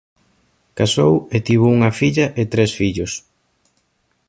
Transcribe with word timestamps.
Casou 0.77 1.13
e 1.35 1.37
tivo 1.47 1.67
unha 1.77 1.91
filla 1.99 2.27
e 2.41 2.43
tres 2.53 2.71
fillos. 2.79 3.11